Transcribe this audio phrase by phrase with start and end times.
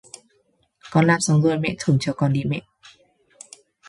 [0.91, 2.61] Con làm xong rồi mẹ thưởng cho con đi mẹ